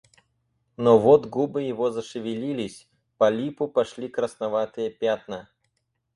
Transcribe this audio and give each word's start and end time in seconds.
Но 0.77 0.97
вот 0.97 1.27
губы 1.27 1.61
его 1.61 1.91
зашевелились, 1.91 2.89
по 3.19 3.29
липу 3.29 3.67
пошли 3.67 4.09
красноватые 4.09 4.89
пятна. 4.89 5.47